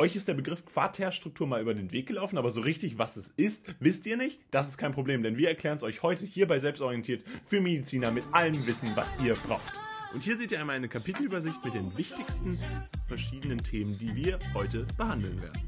Euch 0.00 0.16
ist 0.16 0.28
der 0.28 0.34
Begriff 0.34 0.64
Quaterstruktur 0.64 1.46
mal 1.46 1.60
über 1.60 1.74
den 1.74 1.92
Weg 1.92 2.06
gelaufen, 2.06 2.38
aber 2.38 2.48
so 2.48 2.62
richtig, 2.62 2.96
was 2.96 3.18
es 3.18 3.34
ist, 3.36 3.66
wisst 3.80 4.06
ihr 4.06 4.16
nicht? 4.16 4.40
Das 4.50 4.66
ist 4.66 4.78
kein 4.78 4.94
Problem, 4.94 5.22
denn 5.22 5.36
wir 5.36 5.50
erklären 5.50 5.76
es 5.76 5.82
euch 5.82 6.02
heute 6.02 6.24
hier 6.24 6.48
bei 6.48 6.58
Selbstorientiert 6.58 7.22
für 7.44 7.60
Mediziner 7.60 8.10
mit 8.10 8.24
allem 8.32 8.66
Wissen, 8.66 8.92
was 8.94 9.14
ihr 9.22 9.34
braucht. 9.34 9.74
Und 10.14 10.22
hier 10.22 10.38
seht 10.38 10.52
ihr 10.52 10.58
einmal 10.58 10.76
eine 10.76 10.88
Kapitelübersicht 10.88 11.62
mit 11.62 11.74
den 11.74 11.94
wichtigsten 11.98 12.58
verschiedenen 13.08 13.58
Themen, 13.58 13.98
die 13.98 14.14
wir 14.14 14.38
heute 14.54 14.86
behandeln 14.96 15.42
werden. 15.42 15.60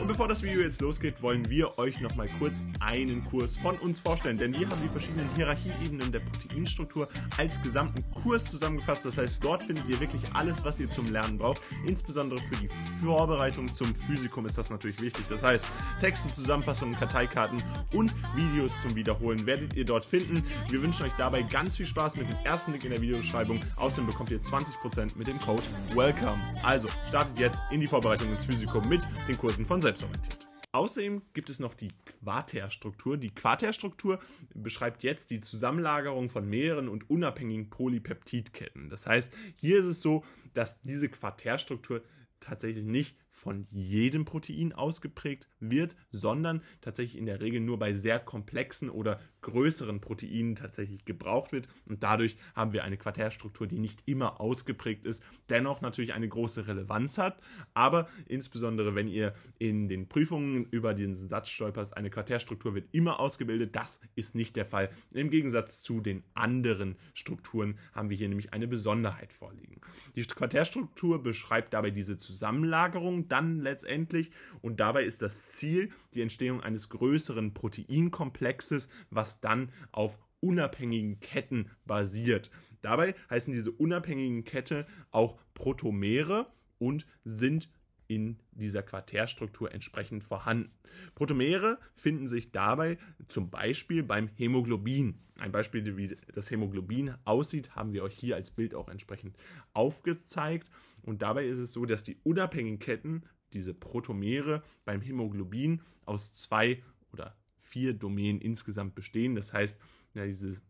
Und 0.00 0.08
bevor 0.08 0.26
das 0.26 0.42
Video 0.42 0.60
jetzt 0.60 0.80
losgeht, 0.80 1.22
wollen 1.22 1.48
wir 1.48 1.78
euch 1.78 2.00
nochmal 2.00 2.28
kurz 2.38 2.54
einen 2.80 3.24
Kurs 3.24 3.56
von 3.56 3.78
uns 3.78 4.00
vorstellen, 4.00 4.36
denn 4.36 4.52
wir 4.52 4.68
haben 4.68 4.82
die 4.82 4.88
verschiedenen 4.88 5.28
Hierarchieebenen 5.36 6.10
der 6.10 6.18
Proteinstruktur 6.20 7.08
als 7.38 7.62
gesamten 7.62 8.04
Kurs 8.10 8.44
zusammengefasst. 8.44 9.06
Das 9.06 9.18
heißt, 9.18 9.38
dort 9.40 9.62
findet 9.62 9.88
ihr 9.88 10.00
wirklich 10.00 10.22
alles, 10.34 10.64
was 10.64 10.80
ihr 10.80 10.90
zum 10.90 11.06
Lernen 11.06 11.38
braucht. 11.38 11.62
Insbesondere 11.86 12.40
für 12.40 12.56
die 12.56 12.68
Vorbereitung 13.02 13.72
zum 13.72 13.94
Physikum 13.94 14.46
ist 14.46 14.58
das 14.58 14.68
natürlich 14.68 15.00
wichtig. 15.00 15.26
Das 15.28 15.42
heißt, 15.42 15.64
Texte, 16.00 16.30
Zusammenfassungen, 16.32 16.96
Karteikarten 16.96 17.62
und 17.92 18.12
Videos 18.34 18.80
zum 18.82 18.96
Wiederholen 18.96 19.46
werdet 19.46 19.74
ihr 19.74 19.84
dort 19.84 20.04
finden. 20.04 20.42
Wir 20.68 20.82
wünschen 20.82 21.04
euch 21.06 21.12
dabei 21.12 21.42
ganz 21.42 21.76
viel 21.76 21.86
Spaß 21.86 22.16
mit 22.16 22.28
dem 22.28 22.36
ersten 22.44 22.72
Link 22.72 22.84
in 22.84 22.90
der 22.90 23.00
Videobeschreibung. 23.00 23.60
Außerdem 23.76 24.08
bekommt 24.08 24.30
ihr 24.30 24.42
20% 24.42 25.16
mit 25.16 25.28
dem 25.28 25.38
Code 25.40 25.62
WELCOME. 25.94 26.42
Also 26.64 26.88
startet 27.08 27.38
jetzt 27.38 27.62
in 27.70 27.80
die 27.80 27.86
Vorbereitung 27.86 28.32
ins 28.32 28.44
Physikum 28.44 28.88
mit 28.88 29.06
den 29.28 29.38
Kursen 29.38 29.64
von 29.64 29.83
selbstorientiert. 29.84 30.46
Außerdem 30.72 31.22
gibt 31.34 31.50
es 31.50 31.60
noch 31.60 31.74
die 31.74 31.92
Quaterstruktur. 32.04 33.16
Die 33.16 33.30
Quaterstruktur 33.30 34.18
beschreibt 34.54 35.04
jetzt 35.04 35.30
die 35.30 35.40
Zusammenlagerung 35.40 36.28
von 36.28 36.48
mehreren 36.48 36.88
und 36.88 37.08
unabhängigen 37.08 37.70
Polypeptidketten. 37.70 38.88
Das 38.88 39.06
heißt, 39.06 39.32
hier 39.60 39.78
ist 39.78 39.86
es 39.86 40.02
so, 40.02 40.24
dass 40.52 40.80
diese 40.80 41.08
Quaterstruktur 41.08 42.02
tatsächlich 42.40 42.84
nicht 42.84 43.16
von 43.34 43.66
jedem 43.72 44.24
Protein 44.24 44.72
ausgeprägt 44.72 45.48
wird, 45.58 45.96
sondern 46.12 46.62
tatsächlich 46.80 47.18
in 47.18 47.26
der 47.26 47.40
Regel 47.40 47.60
nur 47.60 47.80
bei 47.80 47.92
sehr 47.92 48.20
komplexen 48.20 48.88
oder 48.88 49.20
größeren 49.42 50.00
Proteinen 50.00 50.54
tatsächlich 50.54 51.04
gebraucht 51.04 51.50
wird. 51.52 51.68
Und 51.84 52.04
dadurch 52.04 52.36
haben 52.54 52.72
wir 52.72 52.84
eine 52.84 52.96
Quaterstruktur, 52.96 53.66
die 53.66 53.80
nicht 53.80 54.04
immer 54.06 54.40
ausgeprägt 54.40 55.04
ist, 55.04 55.22
dennoch 55.50 55.80
natürlich 55.80 56.14
eine 56.14 56.28
große 56.28 56.68
Relevanz 56.68 57.18
hat. 57.18 57.42
Aber 57.74 58.08
insbesondere, 58.26 58.94
wenn 58.94 59.08
ihr 59.08 59.34
in 59.58 59.88
den 59.88 60.08
Prüfungen 60.08 60.66
über 60.70 60.94
diesen 60.94 61.28
Satz 61.28 61.48
stolpert, 61.48 61.96
eine 61.96 62.10
Quaterstruktur 62.10 62.74
wird 62.76 62.88
immer 62.92 63.18
ausgebildet. 63.18 63.74
Das 63.74 64.00
ist 64.14 64.36
nicht 64.36 64.54
der 64.54 64.64
Fall. 64.64 64.90
Im 65.12 65.28
Gegensatz 65.28 65.82
zu 65.82 66.00
den 66.00 66.22
anderen 66.34 66.96
Strukturen 67.14 67.78
haben 67.92 68.10
wir 68.10 68.16
hier 68.16 68.28
nämlich 68.28 68.52
eine 68.52 68.68
Besonderheit 68.68 69.32
vorliegen. 69.32 69.80
Die 70.14 70.22
Quaterstruktur 70.22 71.20
beschreibt 71.22 71.74
dabei 71.74 71.90
diese 71.90 72.16
Zusammenlagerung 72.16 73.23
dann 73.28 73.60
letztendlich. 73.60 74.30
Und 74.62 74.80
dabei 74.80 75.04
ist 75.04 75.22
das 75.22 75.52
Ziel 75.52 75.90
die 76.14 76.22
Entstehung 76.22 76.60
eines 76.60 76.88
größeren 76.88 77.54
Proteinkomplexes, 77.54 78.88
was 79.10 79.40
dann 79.40 79.72
auf 79.92 80.18
unabhängigen 80.40 81.20
Ketten 81.20 81.70
basiert. 81.86 82.50
Dabei 82.82 83.14
heißen 83.30 83.52
diese 83.52 83.72
unabhängigen 83.72 84.44
Kette 84.44 84.86
auch 85.10 85.38
Protomere 85.54 86.52
und 86.78 87.06
sind 87.24 87.70
in 88.06 88.38
dieser 88.52 88.82
Quaterstruktur 88.82 89.72
entsprechend 89.72 90.24
vorhanden. 90.24 90.70
Protomere 91.14 91.78
finden 91.94 92.28
sich 92.28 92.52
dabei 92.52 92.98
zum 93.28 93.50
Beispiel 93.50 94.02
beim 94.02 94.28
Hämoglobin. 94.28 95.18
Ein 95.38 95.52
Beispiel, 95.52 95.96
wie 95.96 96.16
das 96.32 96.50
Hämoglobin 96.50 97.14
aussieht, 97.24 97.74
haben 97.74 97.92
wir 97.92 98.02
euch 98.02 98.16
hier 98.16 98.36
als 98.36 98.50
Bild 98.50 98.74
auch 98.74 98.88
entsprechend 98.88 99.36
aufgezeigt. 99.72 100.70
Und 101.02 101.22
dabei 101.22 101.46
ist 101.46 101.58
es 101.58 101.72
so, 101.72 101.86
dass 101.86 102.04
die 102.04 102.18
unabhängigen 102.22 102.78
Ketten, 102.78 103.24
diese 103.52 103.74
Protomere 103.74 104.62
beim 104.84 105.00
Hämoglobin 105.00 105.80
aus 106.04 106.32
zwei 106.34 106.82
oder 107.12 107.36
vier 107.58 107.94
Domänen 107.94 108.40
insgesamt 108.40 108.94
bestehen. 108.94 109.34
Das 109.34 109.52
heißt, 109.52 109.78
ja, 110.14 110.26
diese 110.26 110.60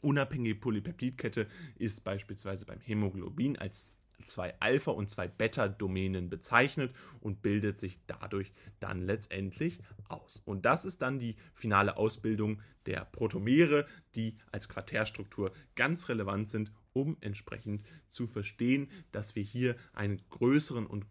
unabhängige 0.00 0.56
Polypeptidkette 0.56 1.46
ist 1.76 2.02
beispielsweise 2.04 2.66
beim 2.66 2.80
Hämoglobin 2.80 3.56
als 3.58 3.92
zwei 4.22 4.54
Alpha- 4.60 4.92
und 4.92 5.10
zwei 5.10 5.28
Beta-Domänen 5.28 6.30
bezeichnet 6.30 6.94
und 7.20 7.42
bildet 7.42 7.78
sich 7.78 8.00
dadurch 8.06 8.52
dann 8.80 9.02
letztendlich 9.02 9.80
aus. 10.08 10.42
Und 10.44 10.64
das 10.64 10.84
ist 10.84 11.02
dann 11.02 11.18
die 11.18 11.36
finale 11.54 11.96
Ausbildung 11.96 12.60
der 12.86 13.04
Protomere, 13.04 13.86
die 14.14 14.36
als 14.50 14.68
Quaterstruktur 14.68 15.52
ganz 15.74 16.08
relevant 16.08 16.48
sind, 16.50 16.72
um 16.92 17.16
entsprechend 17.20 17.84
zu 18.08 18.26
verstehen, 18.26 18.90
dass 19.12 19.34
wir 19.34 19.42
hier 19.42 19.76
einen 19.92 20.20
größeren 20.30 20.86
und 20.86 21.06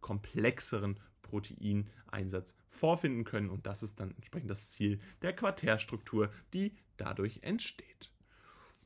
komplexeren 0.00 1.00
Proteineinsatz 1.22 2.54
vorfinden 2.70 3.24
können. 3.24 3.50
Und 3.50 3.66
das 3.66 3.82
ist 3.82 3.98
dann 4.00 4.12
entsprechend 4.12 4.50
das 4.50 4.70
Ziel 4.70 5.00
der 5.22 5.34
Quaterstruktur, 5.34 6.30
die 6.54 6.76
dadurch 6.96 7.40
entsteht. 7.42 8.12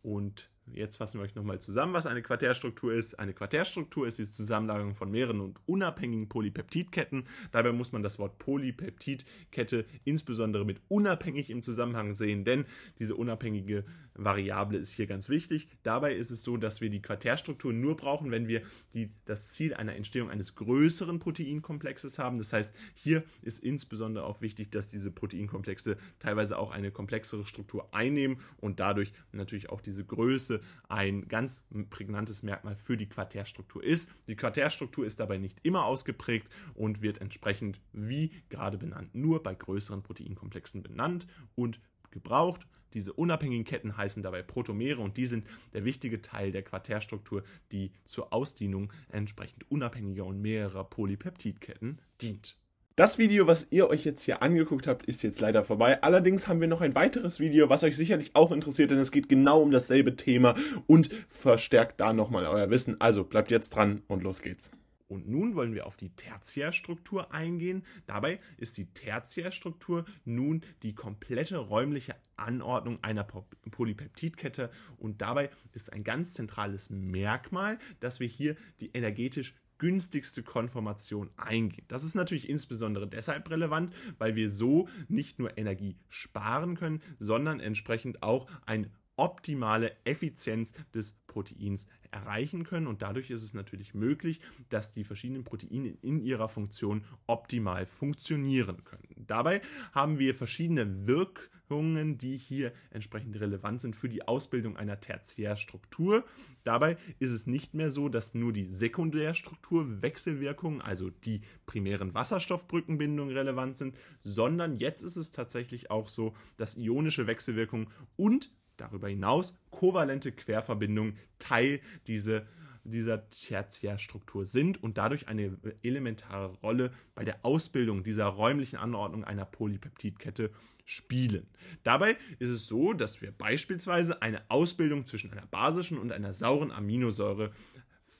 Und 0.02 0.50
Jetzt 0.74 0.96
fassen 0.96 1.18
wir 1.18 1.24
euch 1.24 1.34
nochmal 1.34 1.60
zusammen, 1.60 1.92
was 1.92 2.06
eine 2.06 2.22
Quaterstruktur 2.22 2.92
ist. 2.92 3.18
Eine 3.18 3.32
Quaterstruktur 3.32 4.06
ist 4.06 4.18
die 4.18 4.30
Zusammenlagerung 4.30 4.94
von 4.94 5.10
mehreren 5.10 5.40
und 5.40 5.58
unabhängigen 5.66 6.28
Polypeptidketten. 6.28 7.24
Dabei 7.50 7.72
muss 7.72 7.92
man 7.92 8.02
das 8.02 8.18
Wort 8.18 8.38
Polypeptidkette 8.38 9.84
insbesondere 10.04 10.64
mit 10.64 10.80
unabhängig 10.88 11.50
im 11.50 11.62
Zusammenhang 11.62 12.14
sehen, 12.14 12.44
denn 12.44 12.66
diese 12.98 13.16
unabhängige 13.16 13.84
Variable 14.14 14.78
ist 14.78 14.92
hier 14.92 15.06
ganz 15.06 15.28
wichtig. 15.28 15.68
Dabei 15.82 16.14
ist 16.14 16.30
es 16.30 16.44
so, 16.44 16.56
dass 16.56 16.80
wir 16.80 16.90
die 16.90 17.02
Quaterstruktur 17.02 17.72
nur 17.72 17.96
brauchen, 17.96 18.30
wenn 18.30 18.48
wir 18.48 18.62
die, 18.94 19.10
das 19.24 19.48
Ziel 19.48 19.74
einer 19.74 19.96
Entstehung 19.96 20.30
eines 20.30 20.54
größeren 20.54 21.18
Proteinkomplexes 21.18 22.18
haben. 22.18 22.38
Das 22.38 22.52
heißt, 22.52 22.74
hier 22.94 23.24
ist 23.42 23.58
insbesondere 23.58 24.24
auch 24.24 24.40
wichtig, 24.40 24.70
dass 24.70 24.88
diese 24.88 25.10
Proteinkomplexe 25.10 25.96
teilweise 26.18 26.58
auch 26.58 26.70
eine 26.70 26.90
komplexere 26.90 27.46
Struktur 27.46 27.94
einnehmen 27.94 28.40
und 28.58 28.80
dadurch 28.80 29.12
natürlich 29.32 29.70
auch 29.70 29.80
diese 29.80 30.04
Größe 30.04 30.59
ein 30.88 31.28
ganz 31.28 31.64
prägnantes 31.90 32.42
Merkmal 32.42 32.76
für 32.76 32.96
die 32.96 33.08
Quaterstruktur 33.08 33.82
ist. 33.82 34.10
Die 34.26 34.36
Quaterstruktur 34.36 35.06
ist 35.06 35.20
dabei 35.20 35.38
nicht 35.38 35.58
immer 35.62 35.84
ausgeprägt 35.84 36.48
und 36.74 37.02
wird 37.02 37.20
entsprechend, 37.20 37.80
wie 37.92 38.32
gerade 38.48 38.78
benannt, 38.78 39.14
nur 39.14 39.42
bei 39.42 39.54
größeren 39.54 40.02
Proteinkomplexen 40.02 40.82
benannt 40.82 41.26
und 41.54 41.80
gebraucht. 42.10 42.66
Diese 42.94 43.12
unabhängigen 43.12 43.64
Ketten 43.64 43.96
heißen 43.96 44.22
dabei 44.22 44.42
Protomere 44.42 45.00
und 45.00 45.16
die 45.16 45.26
sind 45.26 45.46
der 45.72 45.84
wichtige 45.84 46.22
Teil 46.22 46.50
der 46.50 46.62
Quaterstruktur, 46.62 47.44
die 47.70 47.92
zur 48.04 48.32
Ausdehnung 48.32 48.92
entsprechend 49.08 49.70
unabhängiger 49.70 50.24
und 50.24 50.40
mehrerer 50.40 50.84
Polypeptidketten 50.84 52.00
dient. 52.20 52.58
Das 52.96 53.18
Video, 53.18 53.46
was 53.46 53.68
ihr 53.70 53.88
euch 53.88 54.04
jetzt 54.04 54.24
hier 54.24 54.42
angeguckt 54.42 54.86
habt, 54.86 55.06
ist 55.06 55.22
jetzt 55.22 55.40
leider 55.40 55.62
vorbei. 55.64 56.02
Allerdings 56.02 56.48
haben 56.48 56.60
wir 56.60 56.68
noch 56.68 56.80
ein 56.80 56.94
weiteres 56.94 57.38
Video, 57.38 57.68
was 57.70 57.84
euch 57.84 57.96
sicherlich 57.96 58.34
auch 58.34 58.50
interessiert, 58.50 58.90
denn 58.90 58.98
es 58.98 59.12
geht 59.12 59.28
genau 59.28 59.62
um 59.62 59.70
dasselbe 59.70 60.16
Thema 60.16 60.54
und 60.86 61.08
verstärkt 61.28 62.00
da 62.00 62.12
nochmal 62.12 62.46
euer 62.46 62.68
Wissen. 62.68 63.00
Also 63.00 63.24
bleibt 63.24 63.50
jetzt 63.52 63.70
dran 63.70 64.02
und 64.08 64.22
los 64.22 64.42
geht's. 64.42 64.72
Und 65.06 65.28
nun 65.28 65.54
wollen 65.54 65.72
wir 65.74 65.86
auf 65.86 65.96
die 65.96 66.10
Tertiärstruktur 66.10 67.32
eingehen. 67.32 67.84
Dabei 68.06 68.38
ist 68.58 68.76
die 68.76 68.92
Tertiärstruktur 68.92 70.04
nun 70.24 70.62
die 70.82 70.94
komplette 70.94 71.58
räumliche 71.58 72.16
Anordnung 72.36 72.98
einer 73.02 73.24
Polypeptidkette 73.70 74.70
und 74.98 75.20
dabei 75.22 75.50
ist 75.72 75.92
ein 75.92 76.04
ganz 76.04 76.32
zentrales 76.32 76.90
Merkmal, 76.90 77.78
dass 78.00 78.20
wir 78.20 78.28
hier 78.28 78.56
die 78.80 78.90
energetisch 78.92 79.54
günstigste 79.80 80.42
Konformation 80.42 81.30
eingehen. 81.36 81.86
Das 81.88 82.04
ist 82.04 82.14
natürlich 82.14 82.48
insbesondere 82.48 83.08
deshalb 83.08 83.50
relevant, 83.50 83.94
weil 84.18 84.36
wir 84.36 84.50
so 84.50 84.88
nicht 85.08 85.38
nur 85.38 85.56
Energie 85.58 85.96
sparen 86.08 86.76
können, 86.76 87.02
sondern 87.18 87.60
entsprechend 87.60 88.22
auch 88.22 88.46
eine 88.66 88.90
optimale 89.20 89.92
Effizienz 90.04 90.72
des 90.94 91.12
Proteins 91.26 91.86
erreichen 92.10 92.64
können 92.64 92.86
und 92.86 93.02
dadurch 93.02 93.30
ist 93.30 93.42
es 93.42 93.52
natürlich 93.52 93.94
möglich, 93.94 94.40
dass 94.70 94.92
die 94.92 95.04
verschiedenen 95.04 95.44
Proteine 95.44 95.90
in 96.02 96.24
ihrer 96.24 96.48
Funktion 96.48 97.04
optimal 97.26 97.84
funktionieren 97.84 98.82
können. 98.82 99.26
Dabei 99.26 99.60
haben 99.92 100.18
wir 100.18 100.34
verschiedene 100.34 101.06
Wirkungen, 101.06 102.16
die 102.16 102.38
hier 102.38 102.72
entsprechend 102.90 103.38
relevant 103.38 103.82
sind 103.82 103.94
für 103.94 104.08
die 104.08 104.26
Ausbildung 104.26 104.78
einer 104.78 105.00
Tertiärstruktur. 105.00 106.24
Dabei 106.64 106.96
ist 107.18 107.30
es 107.30 107.46
nicht 107.46 107.74
mehr 107.74 107.90
so, 107.90 108.08
dass 108.08 108.34
nur 108.34 108.54
die 108.54 108.70
Sekundärstruktur 108.70 110.02
Wechselwirkungen, 110.02 110.80
also 110.80 111.10
die 111.10 111.42
primären 111.66 112.14
Wasserstoffbrückenbindungen 112.14 113.36
relevant 113.36 113.76
sind, 113.76 113.94
sondern 114.22 114.78
jetzt 114.78 115.02
ist 115.02 115.16
es 115.16 115.30
tatsächlich 115.30 115.90
auch 115.90 116.08
so, 116.08 116.34
dass 116.56 116.76
ionische 116.76 117.26
Wechselwirkungen 117.26 117.88
und 118.16 118.50
darüber 118.80 119.08
hinaus 119.08 119.54
kovalente 119.70 120.32
Querverbindungen 120.32 121.16
Teil 121.38 121.80
diese, 122.06 122.46
dieser 122.84 123.28
Tertiärstruktur 123.30 124.44
sind 124.44 124.82
und 124.82 124.98
dadurch 124.98 125.28
eine 125.28 125.56
elementare 125.82 126.52
Rolle 126.62 126.92
bei 127.14 127.24
der 127.24 127.44
Ausbildung 127.44 128.02
dieser 128.02 128.26
räumlichen 128.26 128.76
Anordnung 128.76 129.24
einer 129.24 129.44
Polypeptidkette 129.44 130.50
spielen. 130.84 131.46
Dabei 131.82 132.16
ist 132.38 132.48
es 132.48 132.66
so, 132.66 132.92
dass 132.92 133.22
wir 133.22 133.32
beispielsweise 133.32 134.22
eine 134.22 134.42
Ausbildung 134.50 135.06
zwischen 135.06 135.30
einer 135.30 135.46
basischen 135.46 135.98
und 135.98 136.10
einer 136.10 136.32
sauren 136.32 136.72
Aminosäure 136.72 137.52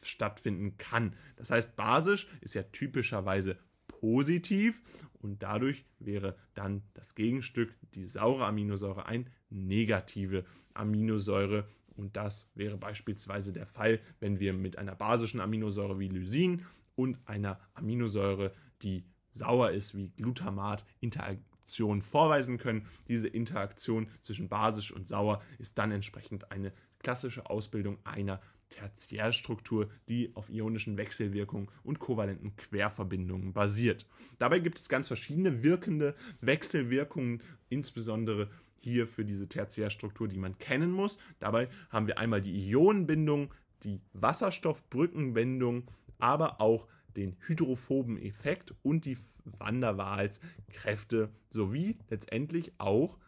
stattfinden 0.03 0.79
kann. 0.79 1.17
Das 1.37 1.51
heißt, 1.51 1.77
basisch 1.77 2.29
ist 2.41 2.55
ja 2.55 2.63
typischerweise 2.63 3.59
positiv 4.01 4.81
und 5.21 5.43
dadurch 5.43 5.85
wäre 5.99 6.35
dann 6.55 6.83
das 6.95 7.15
Gegenstück, 7.15 7.75
die 7.95 8.07
saure 8.07 8.47
Aminosäure, 8.47 9.05
ein 9.07 9.29
negative 9.51 10.45
Aminosäure. 10.73 11.69
Und 11.97 12.17
das 12.17 12.49
wäre 12.55 12.79
beispielsweise 12.79 13.53
der 13.53 13.67
Fall, 13.67 14.01
wenn 14.19 14.41
wir 14.41 14.55
mit 14.55 14.79
einer 14.79 14.95
basischen 14.95 15.41
Aminosäure 15.41 15.99
wie 15.99 16.09
Lysin 16.09 16.65
und 16.97 17.19
einer 17.27 17.61
Aminosäure, 17.75 18.55
die 18.83 19.05
sauer 19.33 19.73
ist 19.73 19.95
wie 19.95 20.09
Glutamat, 20.17 20.87
Interaktion 21.01 22.01
vorweisen 22.01 22.57
können. 22.57 22.87
Diese 23.07 23.29
Interaktion 23.29 24.09
zwischen 24.23 24.49
basisch 24.49 24.93
und 24.93 25.07
sauer 25.09 25.43
ist 25.59 25.77
dann 25.77 25.93
entsprechend 25.93 26.51
eine 26.51 26.73
klassische 27.01 27.51
Ausbildung 27.51 27.99
einer 28.05 28.41
Tertiärstruktur, 28.71 29.91
die 30.09 30.31
auf 30.35 30.49
ionischen 30.49 30.97
Wechselwirkungen 30.97 31.69
und 31.83 31.99
kovalenten 31.99 32.57
Querverbindungen 32.57 33.53
basiert. 33.53 34.07
Dabei 34.39 34.61
gibt 34.61 34.79
es 34.79 34.89
ganz 34.89 35.09
verschiedene 35.09 35.63
wirkende 35.63 36.15
Wechselwirkungen, 36.41 37.43
insbesondere 37.69 38.49
hier 38.79 39.07
für 39.07 39.25
diese 39.25 39.49
Tertiärstruktur, 39.49 40.29
die 40.29 40.39
man 40.39 40.59
kennen 40.59 40.91
muss. 40.91 41.19
Dabei 41.39 41.69
haben 41.91 42.07
wir 42.07 42.19
einmal 42.19 42.41
die 42.41 42.71
Ionenbindung, 42.71 43.53
die 43.83 44.01
Wasserstoffbrückenbindung, 44.15 45.91
aber 46.19 46.61
auch 46.61 46.87
den 47.17 47.37
hydrophoben 47.47 48.19
Effekt 48.19 48.75
und 48.83 49.05
die 49.05 49.19
Van 49.45 49.81
der 49.81 49.99
Waals-Kräfte 49.99 51.31
sowie 51.51 51.99
letztendlich 52.09 52.73
auch 52.79 53.19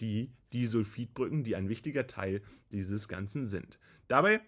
die 0.00 0.30
Disulfidbrücken, 0.52 1.42
die 1.42 1.56
ein 1.56 1.68
wichtiger 1.68 2.06
Teil 2.06 2.42
dieses 2.70 3.08
Ganzen 3.08 3.46
sind. 3.46 3.78
Dabei 4.08 4.40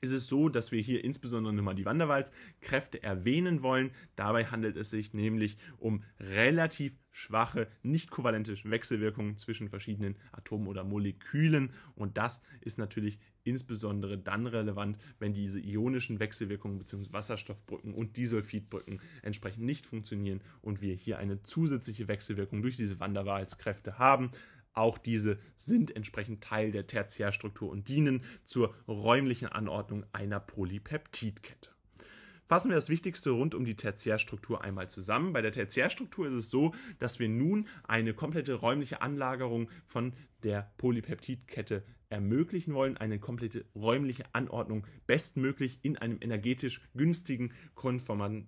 ist 0.00 0.12
es 0.12 0.26
so, 0.26 0.48
dass 0.48 0.72
wir 0.72 0.80
hier 0.80 1.02
insbesondere 1.04 1.54
nochmal 1.54 1.74
die 1.74 1.84
Van 1.84 1.98
der 1.98 2.08
Waals-Kräfte 2.08 3.02
erwähnen 3.02 3.62
wollen. 3.62 3.90
Dabei 4.14 4.46
handelt 4.46 4.76
es 4.76 4.90
sich 4.90 5.14
nämlich 5.14 5.56
um 5.78 6.02
relativ 6.20 6.92
schwache, 7.10 7.68
nicht 7.82 8.10
kovalente 8.10 8.54
Wechselwirkungen 8.64 9.38
zwischen 9.38 9.70
verschiedenen 9.70 10.16
Atomen 10.32 10.68
oder 10.68 10.84
Molekülen. 10.84 11.70
Und 11.94 12.18
das 12.18 12.42
ist 12.60 12.78
natürlich 12.78 13.18
insbesondere 13.42 14.18
dann 14.18 14.46
relevant, 14.46 14.98
wenn 15.18 15.32
diese 15.32 15.58
ionischen 15.58 16.20
Wechselwirkungen 16.20 16.78
bzw. 16.78 17.12
Wasserstoffbrücken 17.12 17.94
und 17.94 18.16
Disulfidbrücken 18.16 19.00
entsprechend 19.22 19.64
nicht 19.64 19.86
funktionieren 19.86 20.42
und 20.60 20.82
wir 20.82 20.94
hier 20.94 21.18
eine 21.18 21.42
zusätzliche 21.42 22.08
Wechselwirkung 22.08 22.60
durch 22.60 22.76
diese 22.76 23.00
Van 23.00 23.14
der 23.14 23.24
Waals-Kräfte 23.24 23.98
haben. 23.98 24.30
Auch 24.76 24.98
diese 24.98 25.38
sind 25.56 25.96
entsprechend 25.96 26.44
Teil 26.44 26.70
der 26.70 26.86
Tertiärstruktur 26.86 27.70
und 27.70 27.88
dienen 27.88 28.22
zur 28.44 28.74
räumlichen 28.86 29.48
Anordnung 29.48 30.04
einer 30.12 30.38
Polypeptidkette. 30.38 31.70
Fassen 32.46 32.68
wir 32.68 32.76
das 32.76 32.90
Wichtigste 32.90 33.30
rund 33.30 33.54
um 33.54 33.64
die 33.64 33.74
Tertiärstruktur 33.74 34.62
einmal 34.62 34.88
zusammen. 34.88 35.32
Bei 35.32 35.40
der 35.40 35.50
Tertiärstruktur 35.50 36.26
ist 36.26 36.34
es 36.34 36.50
so, 36.50 36.74
dass 36.98 37.18
wir 37.18 37.28
nun 37.28 37.66
eine 37.84 38.12
komplette 38.12 38.54
räumliche 38.54 39.00
Anlagerung 39.00 39.70
von 39.86 40.12
der 40.42 40.70
Polypeptidkette 40.76 41.82
ermöglichen 42.10 42.74
wollen, 42.74 42.98
eine 42.98 43.18
komplette 43.18 43.64
räumliche 43.74 44.26
Anordnung 44.32 44.86
bestmöglich 45.06 45.80
in 45.82 45.96
einem 45.96 46.18
energetisch 46.20 46.82
günstigen 46.94 47.52
Konformanten 47.74 48.46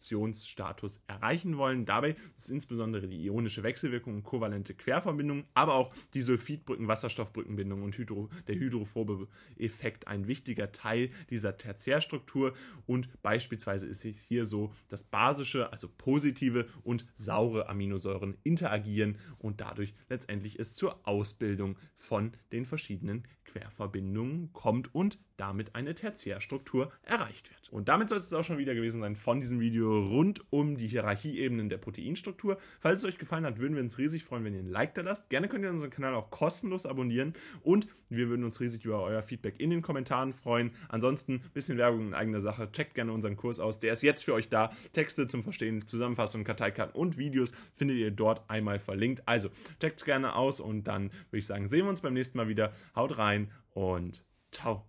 Reaktionsstatus 0.00 1.00
erreichen 1.06 1.58
wollen. 1.58 1.84
Dabei 1.84 2.16
ist 2.36 2.50
insbesondere 2.50 3.06
die 3.06 3.24
ionische 3.24 3.62
Wechselwirkung 3.62 4.14
und 4.14 4.22
kovalente 4.22 4.74
Querverbindung, 4.74 5.44
aber 5.54 5.74
auch 5.74 5.92
die 6.14 6.22
Sulfidbrücken, 6.22 6.88
Wasserstoffbrückenbindung 6.88 7.82
und 7.82 7.96
Hydro, 7.96 8.30
der 8.48 8.56
hydrophobe 8.56 9.28
Effekt 9.58 10.08
ein 10.08 10.26
wichtiger 10.26 10.72
Teil 10.72 11.10
dieser 11.28 11.56
Tertiärstruktur 11.56 12.54
und 12.86 13.08
beispielsweise 13.22 13.86
ist 13.86 14.04
es 14.04 14.18
hier 14.18 14.46
so, 14.46 14.72
dass 14.88 15.04
basische, 15.04 15.70
also 15.70 15.88
positive 15.88 16.66
und 16.82 17.04
saure 17.14 17.68
Aminosäuren 17.68 18.36
interagieren 18.42 19.18
und 19.38 19.60
dadurch 19.60 19.94
letztendlich 20.08 20.58
es 20.58 20.74
zur 20.76 21.06
Ausbildung 21.06 21.76
von 21.96 22.32
den 22.52 22.64
verschiedenen 22.64 23.24
Querverbindungen 23.44 24.52
kommt 24.52 24.94
und 24.94 25.18
damit 25.40 25.74
eine 25.74 25.94
Tertiärstruktur 25.94 26.92
erreicht 27.02 27.50
wird. 27.50 27.72
Und 27.72 27.88
damit 27.88 28.10
soll 28.10 28.18
es 28.18 28.32
auch 28.34 28.44
schon 28.44 28.58
wieder 28.58 28.74
gewesen 28.74 29.00
sein 29.00 29.16
von 29.16 29.40
diesem 29.40 29.58
Video 29.58 29.98
rund 29.98 30.44
um 30.50 30.76
die 30.76 30.86
Hierarchieebenen 30.86 31.70
der 31.70 31.78
Proteinstruktur. 31.78 32.58
Falls 32.78 33.02
es 33.02 33.08
euch 33.08 33.18
gefallen 33.18 33.46
hat, 33.46 33.58
würden 33.58 33.74
wir 33.74 33.82
uns 33.82 33.96
riesig 33.96 34.24
freuen, 34.24 34.44
wenn 34.44 34.54
ihr 34.54 34.60
ein 34.60 34.68
Like 34.68 34.94
da 34.94 35.02
lasst. 35.02 35.30
Gerne 35.30 35.48
könnt 35.48 35.64
ihr 35.64 35.70
unseren 35.70 35.90
Kanal 35.90 36.14
auch 36.14 36.30
kostenlos 36.30 36.84
abonnieren 36.84 37.32
und 37.62 37.88
wir 38.10 38.28
würden 38.28 38.44
uns 38.44 38.60
riesig 38.60 38.84
über 38.84 39.02
euer 39.02 39.22
Feedback 39.22 39.58
in 39.58 39.70
den 39.70 39.80
Kommentaren 39.80 40.34
freuen. 40.34 40.72
Ansonsten 40.88 41.34
ein 41.34 41.50
bisschen 41.54 41.78
Werbung 41.78 42.08
in 42.08 42.14
eigener 42.14 42.40
Sache. 42.40 42.70
Checkt 42.70 42.94
gerne 42.94 43.12
unseren 43.12 43.36
Kurs 43.36 43.60
aus. 43.60 43.78
Der 43.78 43.94
ist 43.94 44.02
jetzt 44.02 44.24
für 44.24 44.34
euch 44.34 44.50
da. 44.50 44.72
Texte 44.92 45.26
zum 45.26 45.42
Verstehen, 45.42 45.86
Zusammenfassungen, 45.86 46.44
Karteikarten 46.44 46.94
und 46.94 47.16
Videos 47.16 47.52
findet 47.76 47.96
ihr 47.96 48.10
dort 48.10 48.48
einmal 48.50 48.78
verlinkt. 48.78 49.22
Also 49.26 49.48
checkt 49.80 50.04
gerne 50.04 50.34
aus 50.34 50.60
und 50.60 50.84
dann 50.84 51.04
würde 51.30 51.38
ich 51.38 51.46
sagen, 51.46 51.70
sehen 51.70 51.84
wir 51.86 51.90
uns 51.90 52.02
beim 52.02 52.14
nächsten 52.14 52.36
Mal 52.36 52.48
wieder. 52.48 52.72
Haut 52.94 53.16
rein 53.16 53.50
und 53.72 54.24
ciao. 54.52 54.84